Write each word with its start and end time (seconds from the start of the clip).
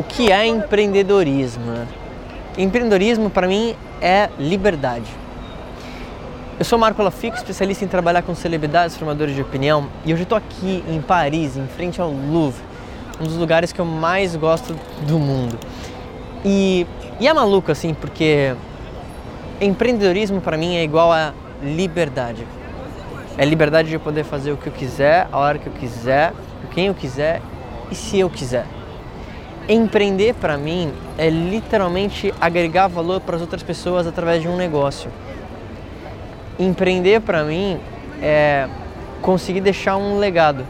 o 0.00 0.02
que 0.02 0.32
é 0.32 0.46
empreendedorismo? 0.46 1.86
Empreendedorismo 2.56 3.28
para 3.28 3.46
mim 3.46 3.76
é 4.00 4.30
liberdade. 4.38 5.04
Eu 6.58 6.64
sou 6.64 6.78
Marco 6.78 7.02
Lafico, 7.02 7.36
especialista 7.36 7.84
em 7.84 7.88
trabalhar 7.88 8.22
com 8.22 8.34
celebridades, 8.34 8.96
formadores 8.96 9.34
de 9.34 9.42
opinião, 9.42 9.88
e 10.06 10.14
hoje 10.14 10.22
estou 10.22 10.38
aqui 10.38 10.82
em 10.88 11.02
Paris, 11.02 11.54
em 11.58 11.66
frente 11.66 12.00
ao 12.00 12.10
Louvre, 12.10 12.62
um 13.20 13.24
dos 13.24 13.36
lugares 13.36 13.72
que 13.72 13.78
eu 13.78 13.84
mais 13.84 14.34
gosto 14.36 14.74
do 15.06 15.18
mundo. 15.18 15.58
E, 16.46 16.86
e 17.20 17.28
é 17.28 17.34
maluco 17.34 17.70
assim, 17.70 17.92
porque 17.92 18.54
empreendedorismo 19.60 20.40
para 20.40 20.56
mim 20.56 20.76
é 20.76 20.82
igual 20.82 21.12
a 21.12 21.34
liberdade. 21.62 22.46
É 23.36 23.44
liberdade 23.44 23.90
de 23.90 23.98
poder 23.98 24.24
fazer 24.24 24.50
o 24.50 24.56
que 24.56 24.68
eu 24.68 24.72
quiser, 24.72 25.28
a 25.30 25.36
hora 25.36 25.58
que 25.58 25.66
eu 25.66 25.74
quiser, 25.74 26.32
com 26.62 26.68
quem 26.68 26.86
eu 26.86 26.94
quiser 26.94 27.42
e 27.90 27.94
se 27.94 28.18
eu 28.18 28.30
quiser. 28.30 28.79
Empreender 29.68 30.34
para 30.34 30.56
mim 30.56 30.92
é 31.16 31.28
literalmente 31.28 32.34
agregar 32.40 32.88
valor 32.88 33.20
para 33.20 33.36
as 33.36 33.42
outras 33.42 33.62
pessoas 33.62 34.06
através 34.06 34.42
de 34.42 34.48
um 34.48 34.56
negócio. 34.56 35.10
Empreender 36.58 37.20
para 37.20 37.44
mim 37.44 37.78
é 38.20 38.68
conseguir 39.22 39.60
deixar 39.60 39.96
um 39.96 40.18
legado. 40.18 40.66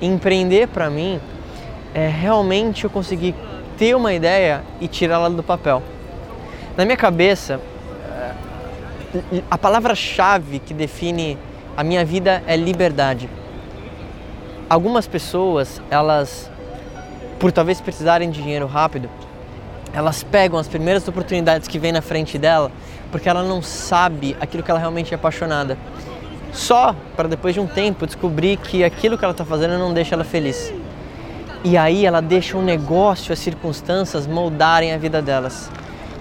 Empreender 0.00 0.68
para 0.68 0.90
mim 0.90 1.20
é 1.94 2.08
realmente 2.08 2.84
eu 2.84 2.90
conseguir 2.90 3.34
ter 3.76 3.94
uma 3.94 4.12
ideia 4.12 4.62
e 4.80 4.86
tirá-la 4.86 5.28
do 5.28 5.42
papel. 5.42 5.82
Na 6.76 6.84
minha 6.84 6.96
cabeça, 6.96 7.60
eh, 9.14 9.42
a 9.50 9.58
palavra-chave 9.58 10.58
que 10.58 10.72
define 10.72 11.38
a 11.76 11.82
minha 11.82 12.04
vida 12.04 12.42
é 12.46 12.56
liberdade. 12.56 13.28
Algumas 14.68 15.06
pessoas, 15.06 15.82
elas, 15.90 16.50
por 17.42 17.50
talvez 17.50 17.80
precisarem 17.80 18.30
de 18.30 18.40
dinheiro 18.40 18.68
rápido, 18.68 19.10
elas 19.92 20.22
pegam 20.22 20.60
as 20.60 20.68
primeiras 20.68 21.08
oportunidades 21.08 21.66
que 21.66 21.76
vem 21.76 21.90
na 21.90 22.00
frente 22.00 22.38
dela 22.38 22.70
porque 23.10 23.28
ela 23.28 23.42
não 23.42 23.60
sabe 23.60 24.36
aquilo 24.40 24.62
que 24.62 24.70
ela 24.70 24.78
realmente 24.78 25.12
é 25.12 25.16
apaixonada. 25.16 25.76
Só 26.52 26.94
para 27.16 27.28
depois 27.28 27.52
de 27.52 27.58
um 27.58 27.66
tempo 27.66 28.06
descobrir 28.06 28.58
que 28.58 28.84
aquilo 28.84 29.18
que 29.18 29.24
ela 29.24 29.32
está 29.32 29.44
fazendo 29.44 29.76
não 29.76 29.92
deixa 29.92 30.14
ela 30.14 30.22
feliz. 30.22 30.72
E 31.64 31.76
aí 31.76 32.06
ela 32.06 32.22
deixa 32.22 32.56
o 32.56 32.62
negócio, 32.62 33.32
as 33.32 33.40
circunstâncias 33.40 34.24
moldarem 34.24 34.92
a 34.92 34.96
vida 34.96 35.20
delas. 35.20 35.68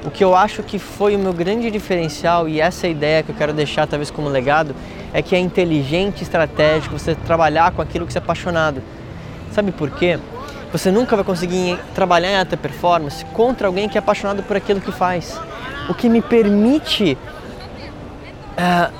O 0.04 0.10
que 0.10 0.24
eu 0.24 0.36
acho 0.36 0.64
que 0.64 0.80
foi 0.80 1.16
o 1.16 1.20
meu 1.20 1.34
grande 1.34 1.70
diferencial 1.70 2.50
e 2.50 2.60
essa 2.60 2.88
ideia 2.88 3.22
que 3.22 3.30
eu 3.30 3.36
quero 3.36 3.54
deixar 3.54 3.86
talvez 3.86 4.10
como 4.10 4.28
legado 4.28 4.76
é 5.14 5.22
que 5.22 5.36
é 5.36 5.40
inteligente, 5.40 6.24
estratégico 6.24 6.98
você 6.98 7.14
trabalhar 7.14 7.74
com 7.74 7.82
aquilo 7.84 8.08
que 8.08 8.12
você 8.12 8.18
é 8.18 8.22
apaixonado. 8.24 8.82
Sabe 9.52 9.72
por 9.72 9.92
quê? 9.92 10.18
Você 10.72 10.90
nunca 10.90 11.16
vai 11.16 11.26
conseguir 11.26 11.78
trabalhar 11.94 12.32
em 12.32 12.38
alta 12.38 12.56
performance 12.56 13.26
contra 13.26 13.68
alguém 13.68 13.90
que 13.90 13.98
é 13.98 14.00
apaixonado 14.00 14.42
por 14.44 14.56
aquilo 14.56 14.80
que 14.80 14.92
faz. 14.92 15.38
O 15.90 15.94
que 15.94 16.08
me 16.08 16.22
permite 16.22 17.18
uh, 18.54 18.94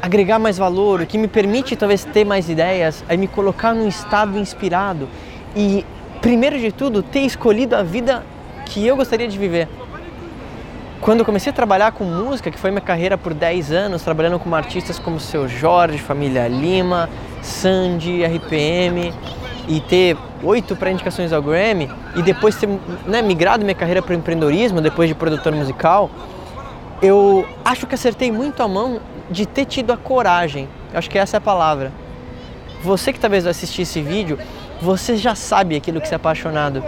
agregar 0.00 0.38
mais 0.38 0.56
valor, 0.56 1.02
o 1.02 1.06
que 1.06 1.18
me 1.18 1.28
permite 1.28 1.76
talvez 1.76 2.04
ter 2.04 2.24
mais 2.24 2.48
ideias, 2.48 3.04
é 3.08 3.16
me 3.16 3.28
colocar 3.28 3.74
num 3.74 3.86
estado 3.86 4.38
inspirado 4.38 5.08
e, 5.54 5.84
primeiro 6.22 6.58
de 6.58 6.72
tudo, 6.72 7.02
ter 7.02 7.20
escolhido 7.20 7.76
a 7.76 7.82
vida 7.82 8.24
que 8.64 8.86
eu 8.86 8.96
gostaria 8.96 9.28
de 9.28 9.38
viver. 9.38 9.68
Quando 11.00 11.20
eu 11.20 11.24
comecei 11.26 11.50
a 11.50 11.54
trabalhar 11.54 11.92
com 11.92 12.04
música, 12.04 12.50
que 12.50 12.58
foi 12.58 12.70
minha 12.70 12.80
carreira 12.80 13.16
por 13.16 13.32
10 13.32 13.70
anos, 13.70 14.02
trabalhando 14.02 14.38
com 14.38 14.52
artistas 14.54 14.98
como 14.98 15.20
Seu 15.20 15.46
Jorge, 15.46 15.98
Família 15.98 16.48
Lima, 16.48 17.08
Sandy, 17.40 18.24
RPM, 18.24 19.12
e 19.68 19.80
ter 19.80 20.16
oito 20.42 20.76
pré-indicações 20.76 21.32
ao 21.32 21.42
Grammy, 21.42 21.90
e 22.14 22.22
depois 22.22 22.56
ter 22.56 22.68
né, 23.06 23.22
migrado 23.22 23.64
minha 23.64 23.74
carreira 23.74 24.02
para 24.02 24.12
o 24.12 24.16
empreendedorismo, 24.16 24.80
depois 24.80 25.08
de 25.08 25.14
produtor 25.14 25.52
musical, 25.52 26.10
eu 27.00 27.46
acho 27.64 27.86
que 27.86 27.94
acertei 27.94 28.30
muito 28.32 28.62
a 28.62 28.68
mão 28.68 29.00
de 29.30 29.46
ter 29.46 29.64
tido 29.64 29.92
a 29.92 29.96
coragem. 29.96 30.68
Eu 30.92 30.98
acho 30.98 31.08
que 31.08 31.18
essa 31.18 31.36
é 31.36 31.38
a 31.38 31.40
palavra. 31.40 31.92
Você 32.82 33.12
que 33.12 33.20
talvez 33.20 33.46
assistir 33.46 33.82
esse 33.82 34.00
vídeo, 34.00 34.38
você 34.80 35.16
já 35.16 35.34
sabe 35.34 35.76
aquilo 35.76 36.00
que 36.00 36.08
você 36.08 36.14
é 36.14 36.16
apaixonado. 36.16 36.82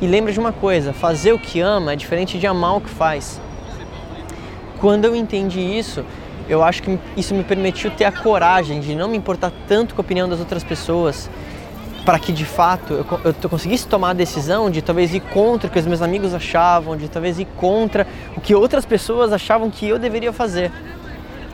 E 0.00 0.06
lembra 0.06 0.32
de 0.32 0.38
uma 0.38 0.52
coisa: 0.52 0.92
fazer 0.92 1.32
o 1.32 1.38
que 1.38 1.60
ama 1.60 1.92
é 1.92 1.96
diferente 1.96 2.38
de 2.38 2.46
amar 2.46 2.76
o 2.76 2.80
que 2.80 2.90
faz. 2.90 3.40
Quando 4.78 5.06
eu 5.06 5.16
entendi 5.16 5.60
isso, 5.60 6.04
eu 6.48 6.62
acho 6.62 6.82
que 6.82 6.98
isso 7.16 7.34
me 7.34 7.42
permitiu 7.42 7.90
ter 7.90 8.04
a 8.04 8.12
coragem 8.12 8.80
de 8.80 8.94
não 8.94 9.08
me 9.08 9.16
importar 9.16 9.50
tanto 9.66 9.94
com 9.94 10.00
a 10.00 10.04
opinião 10.04 10.28
das 10.28 10.38
outras 10.38 10.62
pessoas, 10.62 11.30
para 12.06 12.20
que 12.20 12.32
de 12.32 12.44
fato 12.44 12.94
eu, 12.94 13.34
eu 13.42 13.50
conseguisse 13.50 13.88
tomar 13.88 14.10
a 14.10 14.12
decisão 14.12 14.70
de 14.70 14.80
talvez 14.80 15.12
ir 15.12 15.20
contra 15.20 15.68
o 15.68 15.72
que 15.72 15.78
os 15.80 15.86
meus 15.86 16.00
amigos 16.00 16.32
achavam, 16.32 16.96
de 16.96 17.08
talvez 17.08 17.40
ir 17.40 17.48
contra 17.56 18.06
o 18.36 18.40
que 18.40 18.54
outras 18.54 18.86
pessoas 18.86 19.32
achavam 19.32 19.68
que 19.68 19.88
eu 19.88 19.98
deveria 19.98 20.32
fazer. 20.32 20.70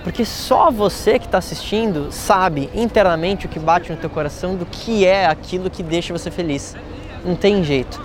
Porque 0.05 0.27
só 0.27 0.71
você 0.71 1.19
que 1.19 1.25
está 1.25 1.39
assistindo 1.39 2.13
sabe 2.13 2.69
internamente 2.75 3.47
o 3.47 3.49
que 3.49 3.59
bate 3.59 3.91
no 3.91 3.97
teu 3.97 4.11
coração 4.11 4.55
do 4.55 4.67
que 4.67 5.07
é 5.07 5.25
aquilo 5.25 5.71
que 5.71 5.83
deixa 5.83 6.13
você 6.13 6.31
feliz. 6.31 6.77
Não 7.25 7.35
tem 7.35 7.65
jeito. 7.65 7.99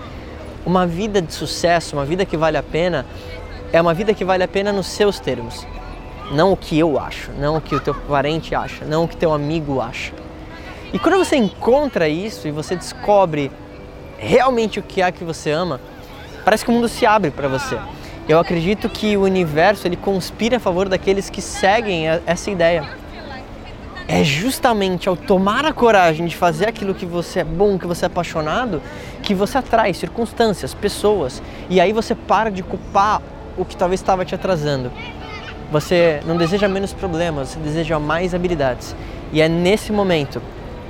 Uma 0.65 0.87
vida 0.87 1.21
de 1.21 1.33
sucesso, 1.33 1.97
uma 1.97 2.05
vida 2.05 2.25
que 2.25 2.37
vale 2.37 2.55
a 2.55 2.63
pena, 2.63 3.05
é 3.73 3.81
uma 3.81 3.93
vida 3.93 4.13
que 4.13 4.23
vale 4.23 4.43
a 4.43 4.47
pena 4.47 4.71
nos 4.71 4.87
seus 4.87 5.19
termos. 5.19 5.67
Não 6.31 6.53
o 6.53 6.57
que 6.57 6.79
eu 6.79 6.97
acho, 6.97 7.29
não 7.33 7.57
o 7.57 7.61
que 7.61 7.75
o 7.75 7.79
teu 7.81 7.93
parente 7.93 8.55
acha, 8.55 8.85
não 8.85 9.03
o 9.03 9.07
que 9.07 9.17
teu 9.17 9.33
amigo 9.33 9.81
acha. 9.81 10.13
E 10.93 10.99
quando 10.99 11.17
você 11.17 11.35
encontra 11.35 12.07
isso 12.07 12.47
e 12.47 12.51
você 12.51 12.75
descobre 12.75 13.51
realmente 14.17 14.79
o 14.79 14.83
que 14.83 15.01
é 15.01 15.11
que 15.11 15.23
você 15.23 15.51
ama, 15.51 15.81
parece 16.45 16.63
que 16.63 16.71
o 16.71 16.73
mundo 16.73 16.87
se 16.87 17.05
abre 17.05 17.29
para 17.31 17.47
você. 17.47 17.77
Eu 18.27 18.39
acredito 18.39 18.89
que 18.89 19.15
o 19.15 19.21
universo 19.21 19.87
ele 19.87 19.95
conspira 19.95 20.57
a 20.57 20.59
favor 20.59 20.89
daqueles 20.89 21.29
que 21.29 21.41
seguem 21.41 22.07
essa 22.25 22.51
ideia 22.51 22.87
é 24.07 24.23
justamente 24.23 25.09
ao 25.09 25.17
tomar 25.17 25.65
a 25.65 25.73
coragem 25.73 26.25
de 26.25 26.35
fazer 26.35 26.69
aquilo 26.69 26.95
que 26.95 27.05
você 27.05 27.39
é 27.39 27.43
bom, 27.43 27.77
que 27.77 27.85
você 27.85 28.05
é 28.05 28.07
apaixonado, 28.07 28.81
que 29.21 29.33
você 29.33 29.57
atrai 29.57 29.93
circunstâncias, 29.93 30.73
pessoas, 30.73 31.41
e 31.69 31.81
aí 31.81 31.91
você 31.91 32.15
para 32.15 32.49
de 32.49 32.63
culpar 32.63 33.21
o 33.57 33.65
que 33.65 33.75
talvez 33.75 33.99
estava 33.99 34.23
te 34.23 34.33
atrasando. 34.33 34.91
Você 35.71 36.21
não 36.25 36.37
deseja 36.37 36.69
menos 36.69 36.93
problemas, 36.93 37.49
você 37.49 37.59
deseja 37.59 37.99
mais 37.99 38.33
habilidades. 38.33 38.95
E 39.33 39.41
é 39.41 39.49
nesse 39.49 39.91
momento, 39.91 40.41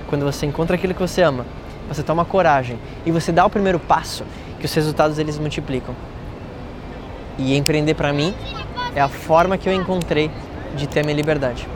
quando 0.08 0.26
você 0.26 0.46
encontra 0.46 0.76
aquilo 0.76 0.94
que 0.94 1.00
você 1.00 1.22
ama, 1.22 1.46
você 1.88 2.02
toma 2.02 2.26
coragem 2.26 2.80
e 3.06 3.12
você 3.12 3.32
dá 3.32 3.46
o 3.46 3.50
primeiro 3.50 3.80
passo, 3.80 4.24
que 4.60 4.66
os 4.66 4.74
resultados 4.74 5.20
eles 5.20 5.38
multiplicam. 5.38 5.96
E 7.38 7.56
empreender 7.56 7.94
para 7.94 8.12
mim 8.12 8.34
é 8.96 9.02
a 9.02 9.08
forma 9.08 9.58
que 9.58 9.70
eu 9.70 9.74
encontrei 9.74 10.32
de 10.76 10.88
ter 10.88 11.02
a 11.02 11.04
minha 11.04 11.16
liberdade. 11.16 11.68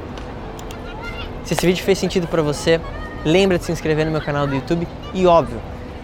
Se 1.44 1.54
esse 1.54 1.66
vídeo 1.66 1.84
fez 1.84 1.98
sentido 1.98 2.28
para 2.28 2.42
você, 2.42 2.80
lembra 3.24 3.58
de 3.58 3.66
se 3.66 3.72
inscrever 3.72 4.06
no 4.06 4.12
meu 4.12 4.22
canal 4.22 4.48
do 4.48 4.56
YouTube 4.56 4.88
e, 5.14 5.26
óbvio, 5.28 5.60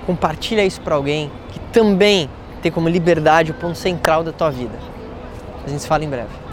compartilha 0.05 0.63
isso 0.63 0.81
para 0.81 0.95
alguém 0.95 1.31
que 1.51 1.59
também 1.71 2.29
tem 2.61 2.71
como 2.71 2.89
liberdade 2.89 3.51
o 3.51 3.53
ponto 3.53 3.77
central 3.77 4.23
da 4.23 4.31
tua 4.31 4.51
vida. 4.51 4.77
A 5.65 5.69
gente 5.69 5.81
se 5.81 5.87
fala 5.87 6.03
em 6.03 6.09
breve. 6.09 6.46